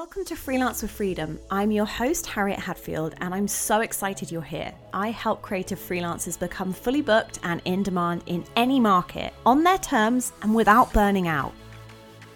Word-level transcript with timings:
Welcome 0.00 0.24
to 0.24 0.34
Freelance 0.34 0.80
with 0.80 0.92
Freedom. 0.92 1.38
I'm 1.50 1.70
your 1.70 1.84
host, 1.84 2.26
Harriet 2.26 2.58
Hadfield, 2.58 3.14
and 3.20 3.34
I'm 3.34 3.46
so 3.46 3.80
excited 3.80 4.32
you're 4.32 4.40
here. 4.40 4.72
I 4.94 5.10
help 5.10 5.42
creative 5.42 5.78
freelancers 5.78 6.40
become 6.40 6.72
fully 6.72 7.02
booked 7.02 7.38
and 7.42 7.60
in 7.66 7.82
demand 7.82 8.22
in 8.24 8.46
any 8.56 8.80
market, 8.80 9.34
on 9.44 9.62
their 9.62 9.76
terms 9.76 10.32
and 10.40 10.54
without 10.54 10.90
burning 10.94 11.28
out. 11.28 11.52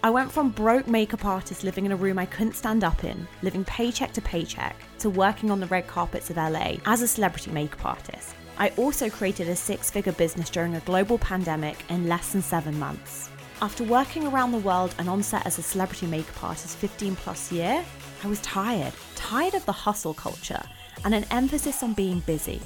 I 0.03 0.11
went 0.11 0.31
from 0.31 0.51
broke 0.51 0.87
makeup 0.87 1.25
artist 1.25 1.63
living 1.63 1.87
in 1.87 1.91
a 1.91 1.95
room 1.95 2.19
I 2.19 2.27
couldn't 2.27 2.53
stand 2.53 2.83
up 2.83 3.03
in, 3.03 3.27
living 3.41 3.65
paycheck 3.65 4.13
to 4.13 4.21
paycheck, 4.21 4.75
to 4.99 5.09
working 5.09 5.49
on 5.49 5.59
the 5.59 5.65
red 5.65 5.87
carpets 5.87 6.29
of 6.29 6.37
LA 6.37 6.75
as 6.85 7.01
a 7.01 7.07
celebrity 7.07 7.49
makeup 7.49 7.83
artist. 7.83 8.35
I 8.59 8.69
also 8.77 9.09
created 9.09 9.49
a 9.49 9.55
six 9.55 9.89
figure 9.89 10.11
business 10.11 10.51
during 10.51 10.75
a 10.75 10.81
global 10.81 11.17
pandemic 11.17 11.77
in 11.89 12.07
less 12.07 12.31
than 12.31 12.43
seven 12.43 12.77
months. 12.77 13.31
After 13.61 13.85
working 13.85 14.27
around 14.27 14.51
the 14.51 14.57
world 14.57 14.93
and 14.99 15.07
on 15.07 15.23
set 15.23 15.45
as 15.45 15.57
a 15.57 15.63
celebrity 15.63 16.07
makeup 16.07 16.43
artist 16.43 16.77
15 16.77 17.15
plus 17.15 17.51
year, 17.53 17.85
I 18.23 18.27
was 18.27 18.41
tired. 18.41 18.93
Tired 19.15 19.53
of 19.53 19.65
the 19.65 19.71
hustle 19.71 20.13
culture 20.13 20.61
and 21.05 21.15
an 21.15 21.25
emphasis 21.31 21.81
on 21.81 21.93
being 21.93 22.19
busy. 22.21 22.61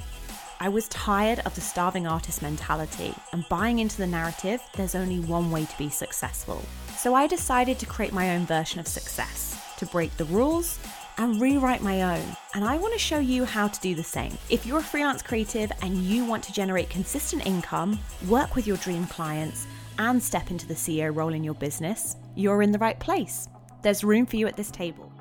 I 0.60 0.68
was 0.68 0.88
tired 0.88 1.40
of 1.46 1.54
the 1.54 1.62
starving 1.62 2.08
artist 2.08 2.42
mentality 2.42 3.14
and 3.32 3.48
buying 3.50 3.80
into 3.80 3.98
the 3.98 4.08
narrative 4.08 4.62
there's 4.76 4.96
only 4.96 5.20
one 5.20 5.52
way 5.52 5.66
to 5.66 5.78
be 5.78 5.90
successful. 5.90 6.62
So 6.98 7.14
I 7.14 7.28
decided 7.28 7.78
to 7.80 7.86
create 7.86 8.12
my 8.12 8.36
own 8.36 8.46
version 8.46 8.80
of 8.80 8.88
success, 8.88 9.58
to 9.78 9.86
break 9.86 10.18
the 10.18 10.26
rules 10.26 10.80
and 11.20 11.40
rewrite 11.40 11.82
my 11.82 12.02
own. 12.02 12.36
And 12.56 12.66
I 12.66 12.78
want 12.78 12.94
to 12.94 13.00
show 13.00 13.20
you 13.20 13.46
how 13.46 13.68
to 13.68 13.80
do 13.80 13.94
the 13.94 14.04
same. 14.04 14.38
If 14.50 14.66
you're 14.66 14.80
a 14.80 14.84
freelance 14.84 15.22
creative 15.22 15.72
and 15.82 15.98
you 15.98 16.26
want 16.26 16.44
to 16.46 16.54
generate 16.54 16.90
consistent 16.90 17.46
income, 17.46 18.00
work 18.28 18.56
with 18.56 18.66
your 18.66 18.78
dream 18.78 19.06
clients, 19.06 19.68
and 20.00 20.22
step 20.24 20.50
into 20.50 20.66
the 20.66 20.74
CEO 20.74 21.16
role 21.16 21.34
in 21.34 21.44
your 21.44 21.54
business, 21.54 22.16
you're 22.36 22.64
in 22.64 22.72
the 22.72 22.80
right 22.80 23.00
place. 23.00 23.48
There's 23.84 24.04
room 24.04 24.26
for 24.26 24.38
you 24.38 24.48
at 24.48 24.58
this 24.58 24.72
table. 24.72 25.12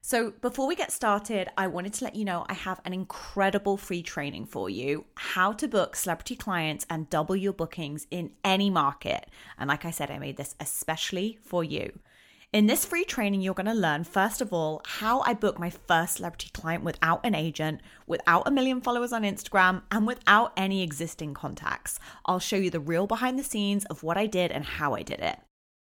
So, 0.00 0.30
before 0.40 0.66
we 0.66 0.74
get 0.74 0.90
started, 0.90 1.50
I 1.58 1.66
wanted 1.66 1.92
to 1.94 2.04
let 2.04 2.14
you 2.14 2.24
know 2.24 2.46
I 2.48 2.54
have 2.54 2.80
an 2.86 2.94
incredible 2.94 3.76
free 3.76 4.02
training 4.02 4.46
for 4.46 4.70
you 4.70 5.04
how 5.16 5.52
to 5.52 5.68
book 5.68 5.96
celebrity 5.96 6.34
clients 6.34 6.86
and 6.88 7.10
double 7.10 7.36
your 7.36 7.52
bookings 7.52 8.06
in 8.10 8.30
any 8.42 8.70
market. 8.70 9.28
And 9.58 9.68
like 9.68 9.84
I 9.84 9.90
said, 9.90 10.10
I 10.10 10.18
made 10.18 10.38
this 10.38 10.54
especially 10.60 11.38
for 11.42 11.62
you. 11.62 11.98
In 12.50 12.66
this 12.66 12.86
free 12.86 13.04
training, 13.04 13.42
you're 13.42 13.52
going 13.52 13.66
to 13.66 13.74
learn, 13.74 14.04
first 14.04 14.40
of 14.40 14.54
all, 14.54 14.80
how 14.86 15.20
I 15.20 15.34
book 15.34 15.58
my 15.58 15.68
first 15.68 16.14
celebrity 16.14 16.48
client 16.54 16.82
without 16.82 17.20
an 17.22 17.34
agent, 17.34 17.82
without 18.06 18.48
a 18.48 18.50
million 18.50 18.80
followers 18.80 19.12
on 19.12 19.22
Instagram, 19.22 19.82
and 19.90 20.06
without 20.06 20.54
any 20.56 20.82
existing 20.82 21.34
contacts. 21.34 22.00
I'll 22.24 22.38
show 22.38 22.56
you 22.56 22.70
the 22.70 22.80
real 22.80 23.06
behind 23.06 23.38
the 23.38 23.44
scenes 23.44 23.84
of 23.84 24.02
what 24.02 24.16
I 24.16 24.24
did 24.24 24.50
and 24.50 24.64
how 24.64 24.94
I 24.94 25.02
did 25.02 25.20
it. 25.20 25.38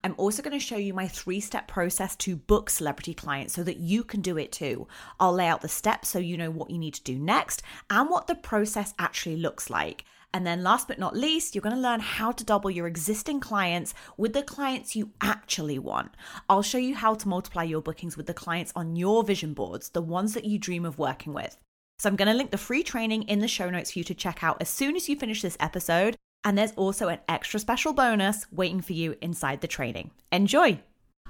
I'm 0.02 0.16
also 0.16 0.42
going 0.42 0.58
to 0.58 0.64
show 0.64 0.76
you 0.76 0.92
my 0.92 1.06
three 1.06 1.38
step 1.38 1.68
process 1.68 2.16
to 2.16 2.34
book 2.34 2.70
celebrity 2.70 3.14
clients 3.14 3.54
so 3.54 3.62
that 3.62 3.78
you 3.78 4.02
can 4.02 4.20
do 4.20 4.36
it 4.36 4.50
too. 4.50 4.88
I'll 5.20 5.34
lay 5.34 5.46
out 5.46 5.60
the 5.60 5.68
steps 5.68 6.08
so 6.08 6.18
you 6.18 6.36
know 6.36 6.50
what 6.50 6.70
you 6.70 6.78
need 6.78 6.94
to 6.94 7.02
do 7.04 7.20
next 7.20 7.62
and 7.88 8.10
what 8.10 8.26
the 8.26 8.34
process 8.34 8.94
actually 8.98 9.36
looks 9.36 9.70
like. 9.70 10.04
And 10.34 10.46
then, 10.46 10.62
last 10.62 10.88
but 10.88 10.98
not 10.98 11.16
least, 11.16 11.54
you're 11.54 11.62
going 11.62 11.74
to 11.74 11.80
learn 11.80 12.00
how 12.00 12.32
to 12.32 12.44
double 12.44 12.70
your 12.70 12.86
existing 12.86 13.40
clients 13.40 13.94
with 14.16 14.34
the 14.34 14.42
clients 14.42 14.94
you 14.94 15.12
actually 15.20 15.78
want. 15.78 16.14
I'll 16.48 16.62
show 16.62 16.78
you 16.78 16.94
how 16.94 17.14
to 17.14 17.28
multiply 17.28 17.62
your 17.62 17.80
bookings 17.80 18.16
with 18.16 18.26
the 18.26 18.34
clients 18.34 18.72
on 18.76 18.96
your 18.96 19.24
vision 19.24 19.54
boards, 19.54 19.88
the 19.90 20.02
ones 20.02 20.34
that 20.34 20.44
you 20.44 20.58
dream 20.58 20.84
of 20.84 20.98
working 20.98 21.32
with. 21.32 21.56
So, 21.98 22.08
I'm 22.08 22.16
going 22.16 22.28
to 22.28 22.34
link 22.34 22.50
the 22.50 22.58
free 22.58 22.82
training 22.82 23.22
in 23.22 23.38
the 23.38 23.48
show 23.48 23.70
notes 23.70 23.92
for 23.92 24.00
you 24.00 24.04
to 24.04 24.14
check 24.14 24.44
out 24.44 24.60
as 24.60 24.68
soon 24.68 24.96
as 24.96 25.08
you 25.08 25.16
finish 25.16 25.42
this 25.42 25.56
episode. 25.60 26.16
And 26.44 26.56
there's 26.56 26.72
also 26.72 27.08
an 27.08 27.18
extra 27.28 27.58
special 27.58 27.92
bonus 27.92 28.46
waiting 28.52 28.80
for 28.80 28.92
you 28.92 29.16
inside 29.20 29.60
the 29.60 29.66
training. 29.66 30.10
Enjoy! 30.30 30.80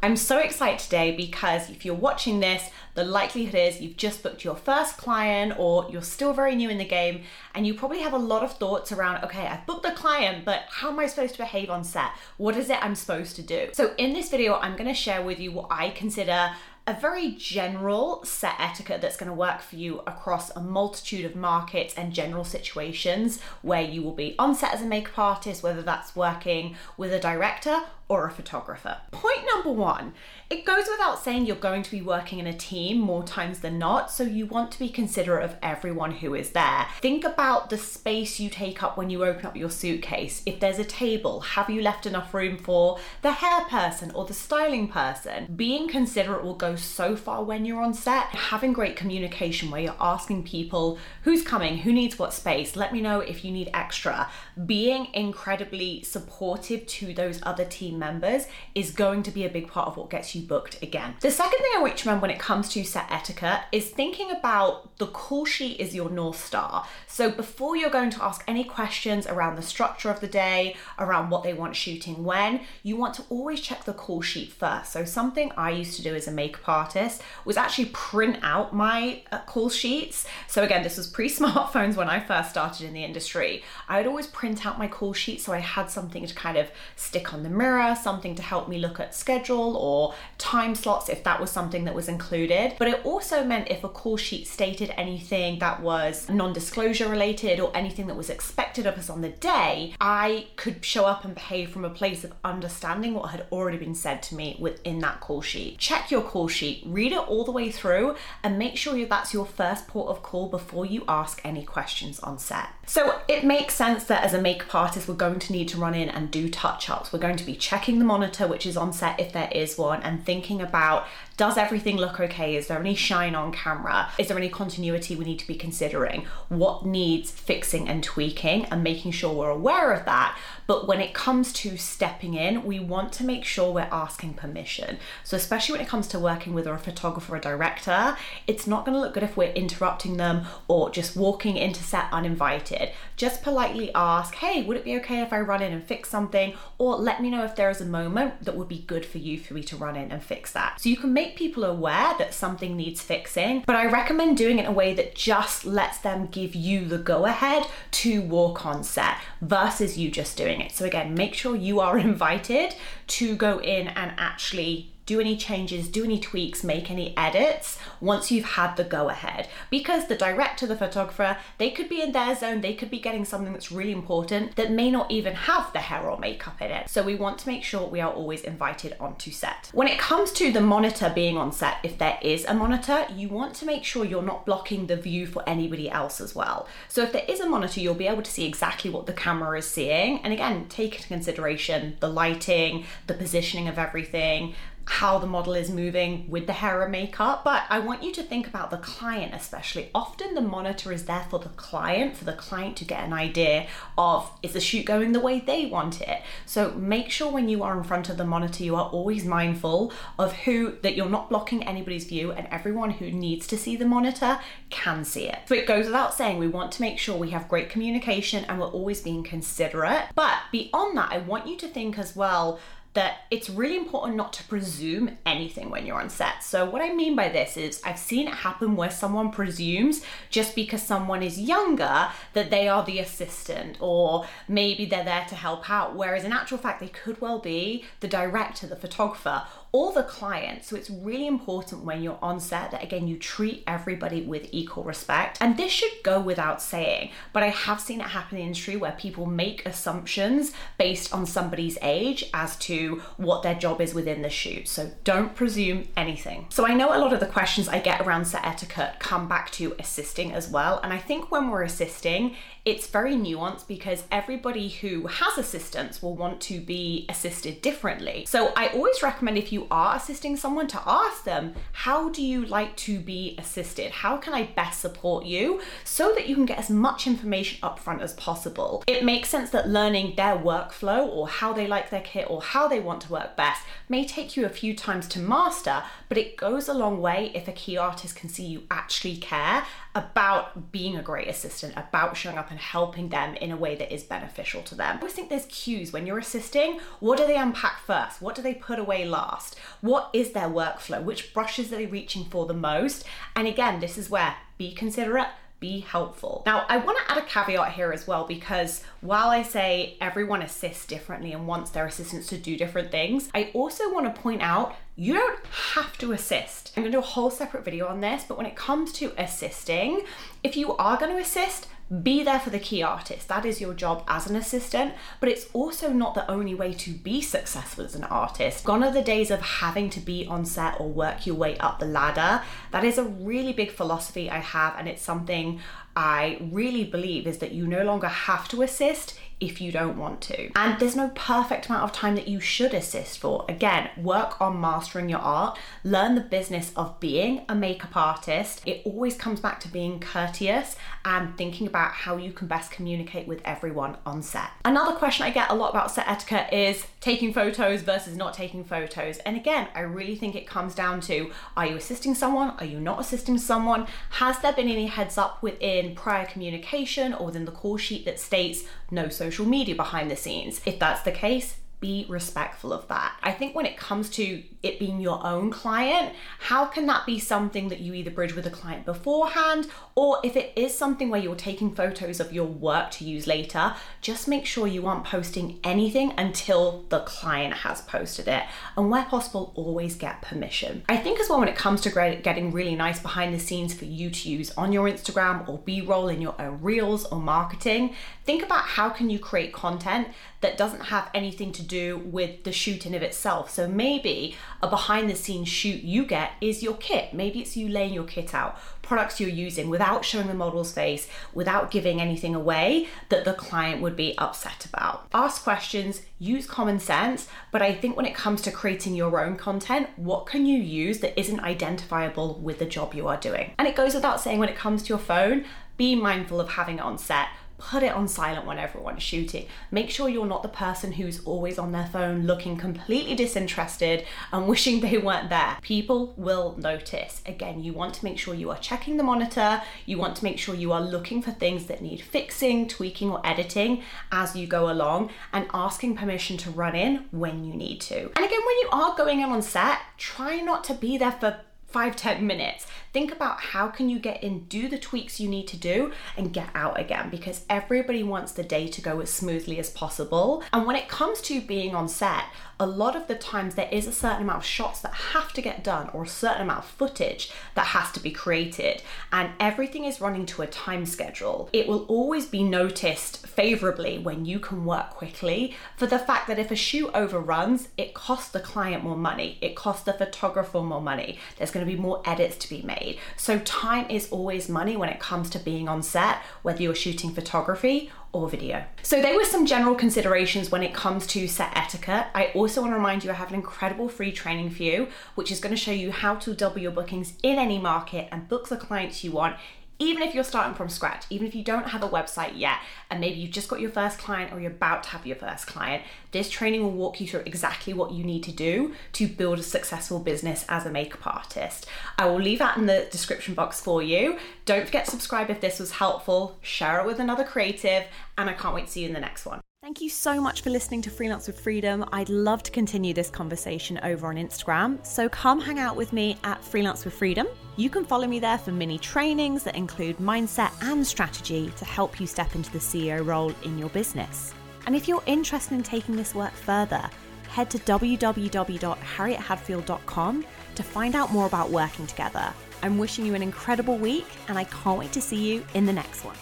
I'm 0.01 0.15
so 0.15 0.39
excited 0.39 0.79
today 0.79 1.17
because 1.17 1.71
if 1.71 1.85
you're 1.85 1.95
watching 1.95 2.39
this, 2.39 2.71
the 2.95 3.03
likelihood 3.03 3.57
is 3.57 3.81
you've 3.81 3.97
just 3.97 4.23
booked 4.23 4.45
your 4.45 4.55
first 4.55 4.97
client 4.97 5.55
or 5.59 5.89
you're 5.91 6.03
still 6.03 6.33
very 6.33 6.55
new 6.55 6.71
in 6.71 6.79
the 6.79 6.85
game 6.85 7.23
and 7.53 7.67
you 7.67 7.75
probably 7.75 8.01
have 8.01 8.13
a 8.13 8.19
lot 8.19 8.45
of 8.45 8.53
thoughts 8.53 8.93
around 8.93 9.25
okay, 9.25 9.47
I've 9.47 9.67
booked 9.67 9.83
the 9.83 9.93
client, 9.93 10.45
but 10.45 10.63
how 10.71 10.91
am 10.91 11.01
I 11.01 11.07
supposed 11.07 11.33
to 11.33 11.39
behave 11.39 11.69
on 11.69 11.83
set? 11.83 12.11
What 12.37 12.57
is 12.57 12.71
it 12.71 12.79
I'm 12.81 12.95
supposed 12.95 13.35
to 13.37 13.43
do? 13.43 13.71
So, 13.73 13.95
in 13.99 14.13
this 14.13 14.31
video, 14.31 14.55
I'm 14.55 14.77
going 14.77 14.89
to 14.89 14.95
share 14.95 15.23
with 15.23 15.41
you 15.41 15.51
what 15.51 15.67
I 15.71 15.91
consider 15.91 16.53
a 16.89 16.99
very 16.99 17.33
general 17.33 18.25
set 18.25 18.55
etiquette 18.59 19.03
that's 19.03 19.19
going 19.19 19.29
to 19.29 19.35
work 19.35 19.61
for 19.61 19.77
you 19.77 20.01
across 20.07 20.51
a 20.57 20.61
multitude 20.61 21.23
of 21.27 21.37
markets 21.37 21.93
and 21.99 22.15
general 22.15 22.45
situations 22.45 23.43
where 23.61 23.83
you 23.83 24.03
will 24.03 24.15
be 24.15 24.35
on 24.39 24.55
set 24.55 24.73
as 24.73 24.81
a 24.81 24.87
makeup 24.87 25.19
artist, 25.19 25.63
whether 25.63 25.83
that's 25.83 26.17
working 26.17 26.75
with 26.97 27.13
a 27.13 27.21
director 27.21 27.83
or 28.09 28.27
a 28.27 28.31
photographer. 28.31 28.97
Point 29.11 29.45
number 29.55 29.71
one 29.71 30.15
it 30.51 30.65
goes 30.65 30.87
without 30.91 31.23
saying 31.23 31.45
you're 31.45 31.57
going 31.57 31.83
to 31.83 31.91
be 31.91 32.01
working 32.01 32.39
in 32.39 32.47
a 32.47 32.57
team 32.57 32.99
more 32.99 33.23
times 33.23 33.61
than 33.61 33.79
not, 33.79 34.11
so 34.11 34.23
you 34.23 34.47
want 34.47 34.73
to 34.73 34.79
be 34.79 34.89
considerate 34.89 35.45
of 35.45 35.57
everyone 35.63 36.11
who 36.11 36.35
is 36.35 36.53
there. 36.53 36.87
Think 37.03 37.23
about 37.23 37.69
the 37.69 37.77
space 37.77 38.41
you 38.41 38.49
take 38.49 38.83
up 38.83 38.97
when 38.97 39.11
you 39.11 39.27
open 39.27 39.45
up 39.45 39.59
your 39.59 39.69
suitcase. 39.69 40.41
If 40.47 40.59
there's 40.59 40.79
a 40.79 40.85
table, 40.85 41.41
have 41.41 41.69
you 41.69 41.83
left 41.83 42.07
enough 42.07 42.33
room 42.33 42.57
for 42.57 42.99
the 43.21 43.33
hair 43.33 43.61
person 43.67 44.11
or 44.13 44.25
the 44.25 44.33
styling 44.33 44.89
person? 44.89 45.53
Being 45.55 45.87
considerate 45.87 46.43
will 46.43 46.55
go 46.55 46.77
so 46.79 47.17
far 47.17 47.43
when 47.45 47.65
you're 47.65 47.83
on 47.83 47.95
set. 47.95 48.27
Having 48.27 48.73
great 48.73 48.97
communication 48.97 49.71
where 49.71 49.81
you're 49.81 49.97
asking 50.01 50.45
people 50.45 50.99
who's 51.23 51.43
coming, 51.43 51.79
who 51.79 51.93
needs 51.93 52.19
what 52.19 52.33
space, 52.33 52.77
let 52.77 52.93
me 52.93 53.01
know 53.01 53.21
if 53.21 53.45
you 53.45 53.51
need 53.51 53.71
extra. 53.73 54.29
Being 54.67 55.09
incredibly 55.15 56.03
supportive 56.03 56.87
to 56.87 57.15
those 57.15 57.41
other 57.43 57.65
team 57.65 57.99
members 57.99 58.47
is 58.75 58.91
going 58.91 59.23
to 59.25 59.31
be 59.31 59.45
a 59.45 59.49
big 59.49 59.69
part 59.69 59.89
of 59.89 59.97
what 59.97 60.11
gets 60.11 60.35
you 60.35 60.43
booked 60.43 60.83
again. 60.83 61.15
The 61.21 61.31
second 61.31 61.59
thing 61.59 61.73
I 61.77 61.81
want 61.81 61.93
you 61.95 61.99
to 61.99 62.09
remember 62.09 62.23
when 62.23 62.31
it 62.31 62.39
comes 62.39 62.69
to 62.71 62.85
set 62.85 63.11
etiquette 63.11 63.61
is 63.73 63.91
thinking 63.91 64.31
about 64.31 64.97
the 64.99 65.07
call 65.07 65.45
sheet 65.45 65.81
is 65.81 65.95
your 65.95 66.11
North 66.11 66.45
Star. 66.45 66.87
So 67.07 67.31
before 67.31 67.77
you're 67.77 67.91
going 67.91 68.11
to 68.11 68.23
ask 68.23 68.45
any 68.47 68.65
questions 68.65 69.27
around 69.27 69.57
the 69.57 69.63
structure 69.63 70.11
of 70.11 70.21
the 70.21 70.27
day, 70.27 70.77
around 70.99 71.31
what 71.31 71.43
they 71.43 71.55
want 71.55 71.77
shooting 71.77 72.25
when, 72.25 72.61
you 72.83 72.97
want 72.97 73.15
to 73.15 73.25
always 73.31 73.61
check 73.61 73.85
the 73.85 73.93
call 73.93 74.21
sheet 74.21 74.53
first. 74.53 74.93
So 74.93 75.05
something 75.05 75.51
I 75.57 75.71
used 75.71 75.97
to 75.97 76.03
do 76.03 76.15
as 76.15 76.29
a 76.29 76.33
makeup 76.33 76.68
artist 76.69 77.23
was 77.45 77.57
actually 77.57 77.87
print 77.87 78.39
out 78.43 78.73
my 78.73 79.23
uh, 79.33 79.39
call 79.41 79.71
sheets. 79.71 80.27
So 80.47 80.63
again, 80.63 80.83
this 80.83 80.97
was 80.97 81.07
pre-smartphones 81.07 81.97
when 81.97 82.09
I 82.09 82.21
first 82.21 82.51
started 82.51 82.87
in 82.87 82.93
the 82.93 83.05
industry. 83.05 83.63
I 83.89 83.99
would 83.99 84.07
always 84.07 84.27
print 84.27 84.67
out 84.67 84.79
my 84.79 84.89
call 84.89 85.13
sheet 85.13 85.41
so 85.41 85.53
I 85.53 85.59
had 85.59 85.91
something 85.91 86.27
to 86.27 86.35
kind 86.35 86.57
of 86.57 86.71
stick 86.97 87.33
on 87.33 87.43
the 87.43 87.51
mirror 87.51 87.95
something 87.95 88.35
to 88.35 88.43
help 88.43 88.69
me 88.69 88.79
look 88.79 89.01
at 89.01 89.15
schedule 89.15 89.77
or 89.77 90.15
time 90.39 90.75
slots 90.75 91.09
if 91.09 91.25
that 91.25 91.41
was 91.41 91.51
something 91.51 91.85
that 91.85 91.95
was 91.95 92.09
included. 92.09 92.75
But 92.79 92.89
it 92.89 93.05
also 93.05 93.45
meant 93.45 93.69
if 93.71 93.85
a 93.85 93.89
call 93.89 94.17
sheet 94.17 94.47
stated 94.47 94.93
anything 94.97 95.59
that 95.59 95.83
was 95.83 96.29
non 96.29 96.53
disclosure 96.53 97.09
related 97.09 97.61
or 97.61 97.71
anything 97.77 98.07
that 98.07 98.17
was 98.17 98.31
expected 98.31 98.87
of 98.87 98.97
us 98.97 99.11
on 99.11 99.21
the 99.21 99.29
day, 99.29 99.95
I 100.01 100.49
could 100.57 100.85
show 100.85 101.05
up 101.05 101.25
and 101.25 101.35
behave 101.35 101.71
from 101.71 101.85
a 101.85 101.91
place 101.91 102.25
of 102.25 102.33
understanding 102.45 103.15
what 103.15 103.31
had 103.31 103.47
already 103.53 103.79
been 103.79 103.95
said 103.95 104.23
to 104.25 104.35
me 104.35 104.57
within 104.59 104.99
that 105.01 105.21
call 105.21 105.43
sheet. 105.43 105.79
Check 105.79 106.11
your 106.11 106.23
call 106.23 106.48
sheet, 106.49 106.83
read 106.87 107.13
it 107.13 107.19
all 107.19 107.45
the 107.45 107.53
way 107.53 107.71
through, 107.71 108.17
and 108.43 108.59
make 108.59 108.77
sure 108.77 109.05
that's 109.07 109.35
your 109.35 109.47
first 109.47 109.87
port 109.89 110.09
of 110.09 110.23
call 110.23 110.49
before 110.49 110.87
you 110.87 111.05
ask 111.09 111.41
any 111.45 111.65
questions 111.65 112.19
on 112.21 112.39
set. 112.39 112.69
So 112.87 113.21
it 113.29 113.45
makes 113.45 113.75
sense 113.75 114.05
that 114.05 114.25
as 114.25 114.33
a 114.33 114.41
makeup 114.41 114.75
artist, 114.75 115.09
we're 115.09 115.15
going 115.15 115.39
to 115.41 115.53
need 115.53 115.69
to 115.69 115.79
run 115.79 115.95
in 115.95 116.09
and 116.09 116.31
do 116.31 116.49
touch 116.49 116.89
ups. 116.89 117.13
We're 117.13 117.19
going 117.19 117.37
to 117.37 117.45
be 117.45 117.55
checking 117.55 117.99
the 117.99 118.05
monitor, 118.05 118.47
which 118.47 118.65
is 118.65 118.77
on 118.77 118.93
set 118.93 119.21
if 119.21 119.33
there 119.33 119.51
is 119.53 119.77
one, 119.77 120.03
and 120.03 120.25
thinking 120.25 120.61
about 120.61 121.07
does 121.37 121.57
everything 121.57 121.97
look 121.97 122.19
okay? 122.19 122.57
Is 122.57 122.67
there 122.67 122.81
any 122.81 122.97
shine 122.97 123.37
on 123.37 123.53
camera? 123.53 124.11
Is 124.19 124.27
there 124.27 124.37
any 124.37 124.49
continuity 124.49 125.15
we 125.15 125.25
need 125.25 125.39
to 125.39 125.47
be 125.47 125.55
considering? 125.55 126.27
What 126.49 126.85
needs 126.85 127.31
fixing 127.31 127.89
and 127.89 128.03
tweaking 128.03 128.65
and 128.67 128.83
making 128.83 129.13
sure 129.13 129.33
we're 129.33 129.51
aware 129.51 129.93
of 129.93 130.05
that? 130.07 130.37
But 130.69 130.87
when 130.87 131.01
it 131.01 131.15
comes 131.15 131.51
to 131.55 131.79
stepping 131.79 132.35
in, 132.35 132.63
we 132.63 132.79
want 132.79 133.11
to 133.15 133.25
make 133.25 133.47
sure 133.47 133.73
we're 133.73 133.89
asking 133.91 134.35
permission. 134.35 134.99
So, 135.25 135.35
especially 135.35 135.73
when 135.73 135.81
it 135.81 135.89
comes 135.89 136.07
to 136.09 136.19
working 136.19 136.53
with 136.53 136.67
a 136.67 136.77
photographer 136.77 137.37
or 137.37 137.39
director, 137.39 138.19
it's 138.47 138.67
not 138.67 138.85
going 138.85 138.95
to 138.95 139.01
look 139.01 139.15
good 139.15 139.23
if 139.23 139.35
we're 139.35 139.53
interrupting 139.53 140.19
them 140.19 140.45
or 140.69 140.91
just 140.91 141.17
walking 141.17 141.57
into 141.57 141.83
set 141.83 142.13
uninvited. 142.13 142.91
Just 143.17 143.43
politely 143.43 143.91
ask, 143.95 144.35
hey, 144.35 144.63
would 144.63 144.77
it 144.77 144.85
be 144.85 144.95
okay 144.97 145.23
if 145.23 145.33
I 145.33 145.41
run 145.41 145.63
in 145.63 145.73
and 145.73 145.83
fix 145.83 146.11
something? 146.11 146.53
Or 146.77 146.97
let 146.97 147.23
me 147.23 147.31
know 147.31 147.45
if 147.45 147.57
there 147.57 147.71
is 147.71 147.81
a 147.81 147.87
moment 147.87 148.45
that 148.45 148.55
would 148.55 148.69
be 148.69 148.81
good 148.81 149.07
for 149.07 149.17
you 149.17 149.39
for 149.39 149.55
me 149.55 149.63
to 149.63 149.77
run 149.77 149.97
in 149.97 150.13
and 150.13 150.23
fix 150.23 150.53
that. 150.53 150.83
So, 150.83 150.91
you 150.91 150.99
can 150.99 151.15
make 151.15 151.35
people 151.35 151.65
aware 151.65 152.15
that 152.19 152.35
something 152.35 152.77
needs 152.77 153.01
fixing, 153.01 153.65
but 153.67 153.75
I 153.75 153.87
recommend 153.87 154.37
doing 154.37 154.59
it 154.59 154.67
in 154.67 154.71
a 154.71 154.73
way 154.73 154.93
that 154.93 155.15
just 155.15 155.65
lets 155.65 155.97
them 155.97 156.27
give 156.27 156.55
you 156.55 156.85
the 156.85 156.99
go 156.99 157.25
ahead 157.25 157.67
to 157.93 158.21
walk 158.21 158.67
on 158.67 158.85
set 158.85 159.17
versus 159.41 159.97
you 159.97 160.11
just 160.11 160.37
doing 160.37 160.58
it. 160.61 160.73
So, 160.73 160.85
again, 160.85 161.15
make 161.15 161.35
sure 161.35 161.55
you 161.55 161.81
are 161.81 161.99
invited 162.11 162.75
to 163.09 163.37
go 163.37 163.59
in 163.61 163.89
and 163.89 164.13
actually 164.19 164.93
do 165.09 165.21
any 165.21 165.39
changes, 165.39 165.89
do 165.89 166.05
any 166.05 166.21
tweaks, 166.21 166.63
make 166.63 166.91
any 166.91 167.17
edits 167.17 167.79
once 167.99 168.31
you've 168.31 168.45
had 168.45 168.77
the 168.77 168.85
go 168.85 169.09
ahead. 169.09 169.49
Because 169.71 170.07
the 170.07 170.15
director, 170.15 170.67
the 170.67 170.77
photographer, 170.77 171.39
they 171.57 171.71
could 171.71 171.89
be 171.89 172.03
in 172.03 172.13
their 172.13 172.37
zone, 172.37 172.61
they 172.61 172.75
could 172.75 172.91
be 172.91 173.01
getting 173.01 173.25
something 173.25 173.55
that's 173.55 173.73
really 173.73 173.93
important 173.93 174.55
that 174.57 174.71
may 174.71 174.91
not 174.91 175.11
even 175.11 175.35
have 175.35 175.73
the 175.73 175.79
hair 175.79 176.09
or 176.09 176.19
makeup 176.19 176.61
in 176.61 176.71
it. 176.71 176.91
So 176.91 177.03
we 177.03 177.15
want 177.15 177.39
to 177.39 177.49
make 177.49 177.65
sure 177.65 177.89
we 177.89 178.03
are 178.03 178.13
always 178.13 178.43
invited 178.43 178.97
onto 179.01 179.31
set. 179.31 179.71
When 179.73 179.89
it 179.89 179.99
comes 179.99 180.31
to 180.33 180.53
the 180.53 180.61
monitor 180.61 181.11
being 181.15 181.39
on 181.39 181.53
set, 181.53 181.79
if 181.83 181.97
there 181.97 182.19
is 182.21 182.45
a 182.45 182.53
monitor, 182.53 183.07
you 183.17 183.31
want 183.31 183.55
to 183.55 183.65
make 183.65 183.85
sure 183.85 184.05
you're 184.05 184.21
not 184.21 184.45
blocking 184.45 184.89
the 184.89 184.97
view 184.97 185.27
for 185.27 185.43
anybody 185.49 185.91
else 185.91 186.21
as 186.21 186.35
well. 186.35 186.69
So 186.87 187.03
if 187.03 187.13
there 187.13 187.25
is 187.27 187.41
a 187.41 187.49
monitor, 187.49 187.81
you'll 187.81 187.95
be 187.95 188.09
able 188.09 188.23
to 188.23 188.31
see 188.31 188.45
exactly 188.45 188.91
what 188.91 189.07
the 189.07 189.15
camera 189.15 189.57
is 189.59 189.67
seeing. 189.67 190.19
And 190.19 190.35
again, 190.35 190.67
take 190.69 190.97
into 190.97 191.09
consideration 191.09 191.97
the 192.01 192.11
lighting, 192.11 192.85
the 193.07 193.15
positioning 193.15 193.69
of 193.69 193.79
everything, 193.79 194.55
how 194.99 195.17
the 195.17 195.27
model 195.29 195.55
is 195.55 195.71
moving 195.71 196.29
with 196.29 196.49
the 196.49 196.53
hair 196.53 196.83
and 196.83 196.91
makeup, 196.91 197.45
but 197.45 197.63
I 197.69 197.79
want 197.79 198.03
you 198.03 198.13
to 198.15 198.23
think 198.25 198.49
about 198.49 198.73
the 198.73 198.79
client 198.79 199.33
especially. 199.33 199.91
Often 199.95 200.35
the 200.35 200.41
monitor 200.41 200.93
is 200.93 201.05
there 201.05 201.25
for 201.31 201.39
the 201.39 201.51
client, 201.51 202.17
for 202.17 202.25
the 202.25 202.33
client 202.33 202.77
to 202.79 202.85
get 202.85 203.05
an 203.05 203.13
idea 203.13 203.69
of 203.97 204.29
is 204.43 204.55
the 204.55 204.61
shoot 204.61 204.85
going 204.85 205.13
the 205.13 205.21
way 205.21 205.39
they 205.39 205.67
want 205.67 206.01
it. 206.01 206.23
So 206.47 206.73
make 206.73 207.11
sure 207.11 207.31
when 207.31 207.49
you 207.49 207.63
are 207.63 207.79
in 207.79 207.85
front 207.85 208.09
of 208.09 208.17
the 208.17 208.25
monitor, 208.25 208.65
you 208.65 208.75
are 208.75 208.91
always 208.91 209.25
mindful 209.25 209.93
of 210.19 210.33
who 210.33 210.75
that 210.83 210.97
you're 210.97 211.09
not 211.09 211.29
blocking 211.29 211.63
anybody's 211.63 212.07
view 212.07 212.33
and 212.33 212.49
everyone 212.51 212.91
who 212.91 213.09
needs 213.13 213.47
to 213.47 213.57
see 213.57 213.77
the 213.77 213.87
monitor 213.87 214.41
can 214.69 215.05
see 215.05 215.29
it. 215.29 215.39
So 215.47 215.55
it 215.55 215.69
goes 215.69 215.87
without 215.87 216.13
saying, 216.13 216.39
we 216.39 216.49
want 216.49 216.73
to 216.73 216.83
make 216.83 216.99
sure 216.99 217.17
we 217.17 217.31
have 217.31 217.49
great 217.49 217.71
communication 217.71 218.45
and 218.47 218.59
we're 218.59 218.67
always 218.67 219.01
being 219.01 219.23
considerate. 219.23 220.07
But 220.17 220.39
beyond 220.51 220.99
that, 220.99 221.13
I 221.13 221.19
want 221.19 221.47
you 221.47 221.57
to 221.59 221.69
think 221.69 222.01
as 222.01 222.17
well 222.17 222.59
that 222.95 223.19
it's 223.31 223.51
really 223.51 223.77
important 223.77 224.17
not 224.17 224.33
to 224.33 224.45
presume 224.45 225.19
anything 225.27 225.71
when 225.71 225.87
you're 225.87 226.01
on 226.01 226.11
set. 226.11 226.43
So, 226.43 226.69
what 226.69 226.83
I 226.83 226.93
mean 226.93 227.15
by 227.15 227.29
this 227.29 227.57
is, 227.57 227.81
I've 227.85 227.99
seen 227.99 228.29
it 228.29 228.35
happen 228.35 228.77
where 228.77 228.91
someone 228.91 229.31
presumes 229.31 230.03
just 230.31 230.55
because 230.55 230.83
someone 230.83 231.23
is 231.23 231.39
younger 231.39 232.09
that 232.33 232.51
they 232.51 232.67
are 232.67 232.85
the 232.85 232.99
assistant, 232.99 233.77
or 233.81 234.27
maybe 234.49 234.87
they're 234.87 235.05
there 235.05 235.27
to 235.29 235.35
help 235.35 235.69
out, 235.71 235.95
whereas 235.95 236.25
in 236.25 236.33
actual 236.33 236.59
fact, 236.59 236.81
they 236.81 236.89
could 236.89 237.21
well 237.21 237.39
be 237.39 237.85
the 238.01 238.09
director, 238.09 238.67
the 238.67 238.77
photographer, 238.77 239.45
or 239.73 239.93
the 239.93 240.03
client. 240.03 240.65
So 240.65 240.77
it's 240.77 240.91
really 240.91 241.27
important 241.27 241.85
when 241.85 242.03
you're 242.03 242.19
on 242.23 242.41
set 242.41 242.71
that 242.71 242.83
again 242.83 243.07
you 243.07 243.19
treat 243.19 243.63
everybody 243.67 244.23
with 244.23 244.49
equal 244.53 244.85
respect. 244.85 245.39
And 245.41 245.57
this 245.57 245.73
should 245.73 245.93
go 246.03 246.21
without 246.21 246.63
saying, 246.63 247.11
but 247.33 247.43
I 247.43 247.49
have 247.49 247.81
seen 247.81 248.01
it 248.01 248.09
happen 248.09 248.39
in 248.39 248.43
the 248.43 248.47
industry 248.47 248.77
where 248.77 248.93
people 248.93 249.27
make 249.27 249.67
assumptions 249.67 250.53
based 250.79 251.13
on 251.13 251.27
somebody's 251.27 251.79
age 251.83 252.25
as 252.33 252.57
to 252.57 253.03
what 253.17 253.43
their 253.43 253.55
job 253.55 253.81
is 253.81 253.95
within 253.95 254.23
the 254.23 254.31
shoot. 254.31 254.69
So 254.69 254.91
don't 255.05 255.35
presume 255.35 255.89
anything. 255.97 256.47
So 256.49 256.67
I 256.67 256.75
know 256.75 256.95
a 256.95 256.99
lot 256.99 257.13
of 257.13 257.21
the 257.21 257.27
questions 257.27 257.69
I 257.69 257.79
get 257.79 258.01
around 258.01 258.27
set 258.27 258.45
etiquette 258.45 258.97
come 258.99 259.29
back 259.29 259.51
to 259.53 259.75
assisting 259.79 260.33
as 260.33 260.49
well. 260.49 260.81
And 260.83 260.93
I 260.93 260.99
think 260.99 261.31
when 261.31 261.51
we're 261.51 261.63
assisting, 261.63 262.37
it's 262.65 262.87
very 262.87 263.15
nuanced 263.15 263.67
because 263.67 264.05
everybody 264.11 264.69
who 264.69 265.07
has 265.07 265.39
assistants 265.39 266.03
will 266.03 266.15
want 266.15 266.41
to 266.43 266.61
be 266.61 267.07
assisted 267.09 267.63
differently. 267.63 268.25
So 268.27 268.53
I 268.57 268.69
always 268.69 269.03
recommend 269.03 269.39
if 269.39 269.53
you 269.53 269.58
are 269.71 269.97
assisting 269.97 270.37
someone 270.37 270.67
to 270.69 270.81
ask 270.87 271.25
them, 271.25 271.55
how 271.73 272.09
do 272.11 272.23
you 272.23 272.45
like 272.45 272.77
to 272.77 273.01
be 273.01 273.35
assisted? 273.39 273.91
How 273.91 274.17
can 274.17 274.35
I 274.35 274.45
best 274.45 274.81
support 274.81 275.25
you 275.25 275.61
so 275.85 276.13
that 276.15 276.29
you 276.29 276.35
can 276.35 276.47
get 276.47 276.59
as 276.59 276.71
much 276.71 277.07
information 277.07 277.61
upfront 277.63 278.03
as 278.03 278.15
possible? 278.15 278.85
It 278.87 279.05
makes 279.05 279.29
sense 279.29 279.51
that 279.51 279.69
learning 279.69 280.15
their 280.17 280.37
workflow 280.37 281.07
or 281.09 281.29
how 281.29 281.53
they 281.53 281.67
like 281.67 281.91
their 281.91 282.01
kit 282.01 282.29
or 282.29 282.43
how 282.43 282.69
they 282.69 282.81
want 282.81 283.01
to 283.03 283.13
work 283.13 283.37
best 283.37 283.63
may 283.89 284.05
take 284.07 284.37
you 284.37 284.45
a 284.45 284.51
few 284.51 284.75
times 284.77 285.09
to 285.09 285.19
master, 285.19 285.83
but 286.09 286.19
it 286.19 286.37
goes 286.37 286.69
a 286.69 286.75
long 286.75 287.01
way 287.01 287.33
if 287.35 287.49
a 287.49 287.53
key 287.53 287.77
artist 287.77 288.17
can 288.17 288.29
see 288.29 288.45
you 288.45 288.65
actually 288.71 289.17
care 289.17 289.65
about 289.95 290.71
being 290.71 290.97
a 290.97 291.03
great 291.03 291.29
assistant, 291.29 291.73
about 291.77 292.17
showing 292.17 292.39
up 292.39 292.51
and 292.51 292.61
helping 292.61 293.09
them 293.09 293.35
in 293.37 293.51
a 293.51 293.57
way 293.57 293.75
that 293.75 293.93
is 293.93 294.03
beneficial 294.05 294.63
to 294.63 294.75
them. 294.75 294.97
I 294.97 295.01
always 295.01 295.15
think 295.15 295.29
there's 295.29 295.47
cues 295.47 295.93
when 295.93 296.07
you're 296.07 296.19
assisting. 296.19 296.81
What 297.01 297.19
do 297.19 297.27
they 297.27 297.37
unpack 297.37 297.81
first? 297.81 298.21
What 298.21 298.35
do 298.35 298.43
they 298.43 298.55
put 298.55 298.79
away 298.79 299.05
last? 299.05 299.48
What 299.81 300.11
is 300.13 300.33
their 300.33 300.49
workflow? 300.49 301.03
Which 301.03 301.33
brushes 301.33 301.73
are 301.73 301.77
they 301.77 301.87
reaching 301.87 302.25
for 302.25 302.47
the 302.47 302.55
most? 302.55 303.05
And 303.37 303.47
again, 303.47 303.81
this 303.81 303.99
is 303.99 304.11
where 304.11 304.37
be 304.57 304.73
considerate, 304.73 305.29
be 305.61 305.81
helpful. 305.81 306.43
Now, 306.47 306.67
I 306.69 306.77
want 306.77 306.99
to 306.99 307.13
add 307.13 307.19
a 307.19 307.27
caveat 307.27 307.73
here 307.73 307.93
as 307.93 308.07
well 308.07 308.25
because 308.27 308.83
while 309.01 309.29
I 309.29 309.43
say 309.43 309.97
everyone 310.01 310.43
assists 310.43 310.87
differently 310.87 311.33
and 311.33 311.47
wants 311.47 311.71
their 311.71 311.87
assistants 311.87 312.29
to 312.29 312.39
do 312.39 312.57
different 312.57 312.91
things, 312.91 313.29
I 313.35 313.51
also 313.55 313.93
want 313.93 314.13
to 314.13 314.21
point 314.21 314.43
out 314.43 314.77
you 314.99 315.15
don't 315.15 315.39
have 315.75 315.97
to 315.97 316.11
assist. 316.11 316.73
I'm 316.77 316.83
to 316.83 316.91
do 316.91 316.99
a 316.99 317.03
whole 317.03 317.31
separate 317.31 317.65
video 317.65 317.87
on 317.87 318.01
this, 318.01 318.25
but 318.27 318.37
when 318.37 318.47
it 318.47 318.57
comes 318.57 318.93
to 318.95 319.13
assisting, 319.17 320.03
if 320.43 320.57
you 320.57 320.77
are 320.77 320.99
to 320.99 321.17
assist, 321.17 321.69
be 322.03 322.25
there 322.25 322.41
for 322.41 322.51
the 322.51 322.59
key 322.59 322.83
artist. 322.83 323.29
That 323.29 323.47
is 323.47 323.61
your 323.61 323.75
job 323.75 324.03
as 324.09 324.29
an 324.29 324.35
assistant, 324.35 324.95
but 325.21 325.29
it's 325.29 325.47
also 325.53 325.93
not 325.93 326.17
the 326.17 326.29
only 326.29 326.53
way 326.53 326.75
to 326.75 326.91
be 326.91 327.21
successful 327.21 327.85
as 327.85 327.95
an 327.95 328.05
artist. 328.05 328.65
Gone 328.65 328.83
are 328.83 328.91
the 328.91 329.01
days 329.01 329.31
of 329.31 329.41
having 329.41 329.89
to 329.91 330.01
be 330.01 330.27
on 330.27 330.45
set 330.45 330.81
or 330.81 330.89
work 330.89 331.27
your 331.27 331.37
way 331.37 331.57
up 331.59 331.79
the 331.79 331.87
ladder. 331.87 332.43
That 332.73 332.83
is 332.83 332.99
a 332.99 333.05
really 333.05 333.53
big 333.53 333.71
philosophy 333.71 334.29
I 334.29 334.39
have, 334.39 334.75
and 334.77 334.89
it's 334.89 335.01
something 335.01 335.61
I 335.95 336.39
really 336.51 336.83
believe 336.83 337.29
is 337.29 337.39
that 337.39 337.53
you 337.53 337.69
no 337.69 337.85
longer 337.85 338.09
have 338.09 338.49
to 338.49 338.63
assist 338.63 339.19
if 339.41 339.61
you 339.61 339.71
don't 339.71 339.97
want 339.97 340.21
to. 340.23 340.51
And 340.57 340.79
there's 340.79 340.97
no 340.97 341.11
perfect 341.15 341.69
amount 341.69 341.85
of 341.85 341.93
time 341.93 342.15
that 342.17 342.29
you 342.29 342.41
should 342.41 342.75
assist 342.75 343.19
for. 343.19 343.45
Again, 343.49 343.91
work 343.97 344.41
on 344.41 344.61
mastering 344.61 345.09
your 345.09 345.21
art, 345.21 345.59
learn 345.85 346.15
the 346.15 346.21
business 346.21 346.73
of 346.77 346.99
being 347.01 347.45
a 347.49 347.55
makeup 347.55 347.97
artist. 347.97 348.63
It 348.67 348.83
always 348.85 349.17
comes 349.17 349.41
back 349.41 349.61
to 349.61 349.69
being 349.69 350.01
courteous 350.01 350.77
and 351.05 351.37
thinking 351.37 351.67
about 351.67 351.93
how 351.93 352.17
you 352.17 352.33
can 352.33 352.49
best 352.49 352.71
communicate 352.71 353.29
with 353.29 353.41
everyone 353.45 353.97
on 354.05 354.23
set. 354.23 354.51
Another 354.65 354.97
question 354.97 355.25
I 355.25 355.31
get 355.31 355.51
a 355.51 355.55
lot 355.55 355.71
about 355.71 355.91
set 355.91 356.09
etiquette 356.09 356.53
is 356.53 356.85
taking 357.01 357.33
photos 357.33 357.83
versus 357.83 358.17
not 358.17 358.35
taking 358.35 358.65
photos. 358.65 359.19
And 359.19 359.37
again, 359.37 359.69
I 359.75 359.81
really 359.81 360.17
think 360.17 360.35
it 360.35 360.47
comes 360.47 360.75
down 360.75 361.01
to 361.03 361.31
are 361.57 361.67
you 361.67 361.77
assisting 361.77 362.15
someone? 362.15 362.55
Are 362.59 362.65
you 362.65 362.81
not 362.81 363.01
assisting 363.01 363.39
someone? 363.39 363.87
Has 364.11 364.39
there 364.41 364.53
been 364.53 364.69
any 364.69 364.87
heads 364.87 365.17
up 365.17 365.43
within 365.43 365.95
prior 365.95 366.27
communication 366.27 367.15
or 367.15 367.27
within 367.27 367.45
the 367.45 367.53
call 367.53 367.77
sheet 367.77 368.05
that 368.05 368.19
states 368.19 368.65
no 368.91 369.09
social 369.09 369.28
media 369.47 369.75
behind 369.75 370.11
the 370.11 370.17
scenes? 370.17 370.61
If 370.65 370.79
that's 370.79 371.03
the 371.03 371.13
case, 371.13 371.57
be 371.81 372.07
respectful 372.09 372.73
of 372.73 372.89
that. 372.89 373.17
I 373.23 373.31
think 373.31 373.55
when 373.55 373.67
it 373.67 373.77
comes 373.77 374.11
to 374.11 374.43
it 374.63 374.81
being 374.81 375.01
your 375.01 375.25
own 375.25 375.51
client, 375.51 376.13
how 376.41 376.65
can 376.65 376.87
that 376.87 377.07
be 377.07 377.21
something 377.21 377.69
that 377.69 377.79
you 377.79 377.95
either 377.95 378.11
bridge 378.11 378.35
with 378.35 378.47
a 378.47 378.51
client 378.51 378.85
beforehand, 378.85 379.69
or 379.95 380.19
if 380.25 380.35
it 380.35 380.53
is 380.57 380.77
something 380.77 381.09
where 381.09 381.21
you're 381.21 381.37
taking 381.37 381.73
photos 381.73 382.19
of 382.19 382.33
your 382.33 382.47
work 382.47 382.91
to 382.91 383.05
use 383.05 383.29
later, 383.29 383.75
just 384.01 384.27
make 384.27 384.45
sure 384.45 384.67
you 384.67 384.87
aren't 384.87 385.05
posting 385.05 385.61
anything 385.63 386.13
until 386.19 386.85
the 386.89 387.01
client 387.01 387.55
has 387.55 387.81
posted 387.83 388.27
it. 388.27 388.43
And 388.77 388.91
where 388.91 389.05
possible, 389.05 389.53
always 389.55 389.95
get 389.95 390.21
permission. 390.21 390.83
I 390.89 390.97
think 390.97 391.21
as 391.21 391.29
well 391.29 391.39
when 391.39 391.49
it 391.49 391.57
comes 391.57 391.81
to 391.83 391.91
getting 391.91 392.51
really 392.51 392.75
nice 392.75 392.99
behind 392.99 393.33
the 393.33 393.39
scenes 393.39 393.73
for 393.73 393.85
you 393.85 394.11
to 394.11 394.29
use 394.29 394.51
on 394.57 394.73
your 394.73 394.89
Instagram 394.89 395.49
or 395.49 395.59
B-roll 395.59 396.09
in 396.09 396.21
your 396.21 396.35
own 396.41 396.61
reels 396.61 397.05
or 397.05 397.21
marketing, 397.21 397.95
think 398.25 398.43
about 398.43 398.65
how 398.65 398.89
can 398.89 399.11
you 399.11 399.21
create 399.21 399.53
content 399.53 400.09
that 400.41 400.57
doesn't 400.57 400.83
have 400.83 401.11
anything 401.15 401.53
to 401.53 401.63
do 401.63 401.99
with 401.99 402.45
the 402.45 402.53
shoot 402.53 402.87
in 402.87 402.95
of 402.95 403.03
itself. 403.03 403.51
So 403.51 403.67
maybe 403.67 404.37
a 404.63 404.69
behind 404.69 405.11
the 405.11 405.17
scenes 405.17 405.49
shoot 405.49 405.83
you 405.83 406.05
get 406.05 406.33
is 406.41 406.63
your 406.63 406.77
kit. 406.77 407.13
Maybe 407.13 407.41
it's 407.41 407.57
you 407.57 407.69
laying 407.69 407.93
your 407.93 408.05
kit 408.05 408.35
out, 408.35 408.59
products 408.83 409.21
you're 409.21 409.29
using 409.29 409.69
without 409.69 410.05
showing 410.05 410.29
the 410.29 410.35
model's 410.35 410.73
face, 410.73 411.09
without 411.35 411.71
giving 411.71 412.01
anything 412.01 412.35
away 412.35 412.89
that 413.09 413.25
the 413.25 413.33
client 413.33 413.83
would 413.83 413.97
be 413.97 414.17
upset 414.17 414.65
about. 414.65 415.09
Ask 415.13 415.43
questions, 415.43 416.03
use 416.19 416.47
common 416.47 416.79
sense, 416.79 417.29
but 417.51 417.63
I 417.63 417.75
think 417.75 417.97
when 417.97 418.07
it 418.07 418.15
comes 418.15 418.41
to 418.43 418.53
creating 418.53 418.95
your 418.95 419.25
own 419.25 419.37
content, 419.37 419.89
what 419.97 420.27
can 420.27 420.47
you 420.47 420.59
use 420.59 421.01
that 421.01 421.19
isn't 421.19 421.41
identifiable 421.41 422.39
with 422.41 422.61
the 422.61 422.65
job 422.65 422.95
you 422.95 423.09
are 423.09 423.17
doing? 423.17 423.53
And 423.59 423.67
it 423.67 423.77
goes 423.77 423.95
without 423.95 424.21
saying 424.21 424.39
when 424.39 424.49
it 424.49 424.57
comes 424.57 424.83
to 424.85 424.89
your 424.91 424.99
phone, 424.99 425.45
be 425.77 425.95
mindful 425.95 426.41
of 426.41 426.51
having 426.51 426.79
it 426.79 426.83
on 426.83 426.99
set 426.99 427.29
put 427.59 427.83
it 427.83 427.93
on 427.93 428.09
silent 428.09 428.47
when 428.47 428.59
everyone's 428.59 429.03
shooting. 429.03 429.47
Make 429.71 429.91
sure 429.91 430.09
you're 430.09 430.27
not 430.27 430.43
the 430.43 430.49
person 430.49 430.93
who's 430.93 431.23
always 431.25 431.59
on 431.59 431.73
their 431.73 431.87
phone 431.87 432.25
looking 432.25 432.57
completely 432.57 433.15
disinterested 433.15 434.07
and 434.33 434.47
wishing 434.47 434.81
they 434.81 434.99
weren't 434.99 435.29
there. 435.29 435.59
People 435.61 436.15
will 436.17 436.57
notice. 436.57 437.21
Again, 437.27 437.63
you 437.63 437.73
want 437.73 437.95
to 437.95 438.05
make 438.05 438.19
sure 438.19 438.35
you 438.35 438.51
are 438.51 438.59
checking 438.59 438.97
the 438.97 439.03
monitor, 439.03 439.61
you 439.85 439.99
want 439.99 440.17
to 440.17 440.25
make 440.25 440.39
sure 440.39 440.55
you 440.55 440.73
are 440.73 440.81
looking 440.81 441.21
for 441.21 441.33
things 441.33 441.67
that 441.67 441.83
need 441.83 442.01
fixing, 442.01 442.69
tweaking, 442.69 443.11
or 443.11 443.27
editing 443.27 443.83
as 444.13 444.37
you 444.37 444.47
go 444.47 444.71
along, 444.71 445.11
and 445.33 445.47
asking 445.53 445.97
permission 445.97 446.37
to 446.39 446.51
run 446.51 446.75
in 446.75 447.07
when 447.11 447.45
you 447.45 447.55
need 447.55 447.81
to. 447.81 448.05
And 448.17 448.25
again, 448.25 448.41
when 448.47 448.59
you 448.61 448.69
are 448.73 448.97
going 448.97 449.21
in 449.21 449.31
on 449.31 449.43
set, 449.43 449.81
try 449.97 450.41
not 450.41 450.65
to 450.65 450.75
be 450.75 450.97
there 450.97 451.13
for 451.13 451.41
five 451.69 451.97
ten 451.97 452.27
minutes. 452.27 452.67
Think 452.93 453.13
about 453.13 453.41
how 453.41 453.69
can 453.69 453.89
you 453.89 453.99
get 453.99 454.23
in 454.23 454.45
do 454.45 454.69
the 454.69 454.79
tweaks 454.79 455.21
you 455.21 455.29
need 455.29 455.47
to 455.49 455.57
do 455.57 455.93
and 456.17 456.33
get 456.33 456.49
out 456.55 456.81
again 456.81 457.11
because 457.11 457.45
everybody 457.51 458.03
wants 458.03 458.33
the 458.33 458.43
day 458.43 458.67
to 458.69 458.81
go 458.81 459.01
as 459.01 459.11
smoothly 459.11 459.59
as 459.59 459.71
possible. 459.71 460.43
And 460.53 460.67
when 460.67 460.77
it 460.77 460.89
comes 460.89 461.21
to 461.23 461.41
being 461.41 461.75
on 461.75 461.89
set 461.89 462.25
a 462.61 462.67
lot 462.67 462.97
of 462.97 463.07
the 463.07 463.15
times 463.15 463.55
there 463.55 463.69
is 463.71 463.87
a 463.87 463.93
certain 463.93 464.23
amount 464.23 464.39
of 464.39 464.45
shots 464.45 464.81
that 464.81 464.93
have 464.93 465.33
to 465.33 465.43
get 465.43 465.63
done 465.63 465.89
or 465.93 466.03
a 466.03 466.09
certain 466.09 466.43
amount 466.43 466.61
of 466.61 466.65
footage 466.65 467.31
that 467.55 467.67
has 467.67 467.93
to 467.93 468.01
be 468.01 468.11
created 468.11 468.83
and 469.13 469.31
everything 469.39 469.85
is 469.85 470.01
running 470.01 470.27
to 470.27 470.43
a 470.43 470.47
time 470.47 470.85
schedule. 470.85 471.49
It 471.53 471.69
will 471.69 471.85
always 471.85 472.27
be 472.27 472.43
noticed 472.43 473.27
favorably 473.27 473.99
when 473.99 474.25
you 474.25 474.41
can 474.41 474.65
work 474.65 474.91
quickly 474.91 475.55
for 475.77 475.87
the 475.87 475.99
fact 475.99 476.27
that 476.27 476.39
if 476.39 476.51
a 476.51 476.57
shoot 476.57 476.91
overruns 476.95 477.69
it 477.77 477.95
costs 477.95 478.31
the 478.31 478.41
client 478.41 478.83
more 478.83 478.97
money 478.97 479.39
it 479.41 479.55
costs 479.55 479.85
the 479.85 479.93
photographer 479.93 480.61
more 480.61 480.81
money. 480.81 481.19
There's 481.37 481.53
going 481.59 481.69
to 481.69 481.77
be 481.77 481.81
more 481.81 482.03
edits 482.05 482.37
to 482.37 482.49
be 482.49 482.63
made 482.63 482.99
so 483.17 483.39
time 483.41 483.89
is 483.91 484.11
always 484.11 484.49
money 484.49 484.77
when 484.77 484.89
it 484.89 485.01
comes 485.01 485.29
to 485.31 485.39
being 485.39 485.69
on 485.69 485.83
set 485.83 486.19
whether 486.43 486.63
you're 486.63 486.75
shooting 486.75 487.11
photography 487.11 487.91
or 488.13 488.29
video. 488.29 488.65
So, 488.83 489.03
there 489.03 489.15
were 489.15 489.25
some 489.25 489.45
general 489.45 489.75
considerations 489.75 490.51
when 490.51 490.63
it 490.63 490.73
comes 490.73 491.07
to 491.09 491.29
set 491.29 491.55
etiquette. 491.57 492.07
I 492.15 492.27
also 492.35 492.61
want 492.63 492.73
to 492.73 492.77
remind 492.77 493.05
you 493.05 493.11
I 493.11 493.15
have 493.15 493.29
an 493.29 493.35
incredible 493.35 493.89
free 493.89 494.13
training 494.13 494.51
for 494.51 494.63
you, 494.63 494.89
which 495.15 495.31
is 495.31 495.41
going 495.41 495.55
to 495.55 495.61
show 495.61 495.73
you 495.73 495.93
how 495.93 496.15
to 496.17 496.35
double 496.35 496.59
your 496.59 496.71
bookings 496.71 497.15
in 497.23 497.39
any 497.39 497.59
market 497.59 498.09
and 498.11 498.29
book 498.29 498.49
the 498.49 498.57
clients 498.57 499.05
you 499.05 499.13
want 499.13 499.37
even 499.79 500.03
if 500.03 500.15
you're 500.15 500.25
starting 500.25 500.55
from 500.55 500.69
scratch, 500.69 501.05
even 501.09 501.27
if 501.27 501.35
you 501.35 501.45
don't 501.45 501.69
have 501.69 501.83
a 501.83 501.89
website 501.89 502.33
yet, 502.35 502.59
and 502.91 503.01
maybe 503.01 503.17
you've 503.19 503.31
just 503.31 503.49
got 503.49 503.61
your 503.61 503.71
first 503.71 503.99
client 503.99 504.33
or 504.33 504.41
you're 504.41 504.51
about 504.51 504.83
to 504.85 504.89
have 504.91 505.07
your 505.07 505.17
first 505.17 505.47
client, 505.47 505.85
this 506.11 506.29
training 506.29 506.63
will 506.63 506.73
walk 506.73 507.01
you 507.01 507.07
through 507.07 507.23
exactly 507.27 507.73
what 507.73 507.93
you 507.93 508.03
need 508.03 508.23
to 508.25 508.33
do 508.33 508.75
to 508.93 509.07
build 509.07 509.39
a 509.39 509.43
successful 509.43 510.01
business 510.01 510.45
as 510.49 510.67
a 510.67 510.71
makeup 510.71 511.07
artist. 511.07 511.67
I 511.97 512.07
will 512.07 512.21
leave 512.21 512.41
that 512.41 512.57
in 512.57 512.67
the 512.67 512.89
description 512.91 513.35
box 513.35 513.61
for 513.61 513.83
you. 513.83 514.19
Don't 514.45 514.67
forget 514.67 514.87
to 514.87 514.91
subscribe 514.91 515.31
if 515.31 515.41
this 515.41 515.61
was 515.61 515.73
helpful, 515.73 516.39
share 516.43 516.81
it 516.81 516.87
with 516.87 516.99
another 516.99 517.25
creative, 517.25 517.85
and 518.17 518.29
I 518.29 518.33
can't 518.33 518.55
wait 518.55 518.67
to 518.67 518.73
see 518.73 518.81
you 518.81 518.89
in 518.89 518.95
the 518.95 519.01
next 519.01 519.27
one. 519.27 519.41
Thank 519.61 519.81
you 519.81 519.91
so 519.91 520.21
much 520.21 520.43
for 520.43 520.51
listening 520.51 520.83
to 520.83 520.91
Freelance 520.91 521.27
with 521.27 521.41
Freedom. 521.41 521.85
I'd 521.91 522.09
love 522.09 522.45
to 522.45 522.53
continue 522.53 522.95
this 522.95 523.11
conversation 523.11 523.81
over 523.83 524.07
on 524.07 524.15
Instagram, 524.15 524.87
so 524.87 525.09
come 525.09 525.41
hang 525.41 525.59
out 525.59 525.75
with 525.75 525.93
me 525.93 526.17
at 526.23 526.45
Freelance 526.45 526.85
with 526.85 526.95
Freedom. 526.95 527.27
You 527.57 527.69
can 527.69 527.85
follow 527.85 528.07
me 528.07 528.21
there 528.21 528.39
for 528.39 528.53
mini 528.53 528.79
trainings 528.79 529.43
that 529.43 529.57
include 529.57 529.99
mindset 529.99 530.53
and 530.63 530.87
strategy 530.87 531.53
to 531.57 531.65
help 531.65 531.99
you 531.99 532.07
step 532.07 532.37
into 532.37 532.53
the 532.53 532.61
CEO 532.61 533.05
role 533.05 533.35
in 533.43 533.59
your 533.59 533.71
business. 533.71 534.33
And 534.67 534.77
if 534.77 534.87
you're 534.87 535.03
interested 535.07 535.57
in 535.57 535.65
taking 535.65 535.97
this 535.97 536.15
work 536.15 536.35
further, 536.35 536.89
head 537.29 537.51
to 537.51 537.59
www.harriethadfield.com 537.59 540.25
to 540.55 540.63
find 540.63 540.95
out 540.95 541.13
more 541.13 541.27
about 541.27 541.51
working 541.51 541.89
together. 541.89 542.33
I'm 542.63 542.79
wishing 542.79 543.05
you 543.05 543.17
an 543.17 543.23
incredible 543.23 543.77
week, 543.77 544.07
and 544.29 544.39
I 544.39 544.45
can't 544.45 544.79
wait 544.79 544.93
to 544.93 545.01
see 545.01 545.17
you 545.17 545.45
in 545.55 545.67
the 545.67 545.73
next 545.73 546.05
one. 546.05 546.15